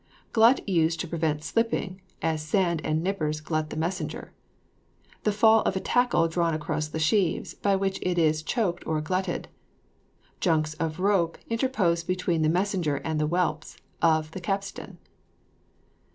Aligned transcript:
Glut 0.33 0.67
used 0.67 0.99
to 1.01 1.07
prevent 1.07 1.43
slipping, 1.43 2.01
as 2.23 2.41
sand 2.41 2.81
and 2.83 3.03
nippers 3.03 3.39
glut 3.39 3.69
the 3.69 3.77
messenger; 3.77 4.33
the 5.21 5.31
fall 5.31 5.61
of 5.61 5.75
a 5.75 5.79
tackle 5.79 6.27
drawn 6.27 6.55
across 6.55 6.87
the 6.87 6.97
sheaves, 6.97 7.53
by 7.53 7.75
which 7.75 7.99
it 8.01 8.17
is 8.17 8.41
choked 8.41 8.83
or 8.87 8.99
glutted; 8.99 9.47
junks 10.39 10.73
of 10.79 10.99
rope 10.99 11.37
interposed 11.51 12.07
between 12.07 12.41
the 12.41 12.49
messenger 12.49 12.95
and 12.95 13.19
the 13.21 13.27
whelps 13.27 13.77
of 14.01 14.31
the 14.31 14.41
capstan. 14.41 14.97